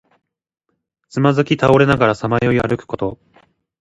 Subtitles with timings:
[1.09, 3.19] つまずき倒れながらさまよい歩くこと。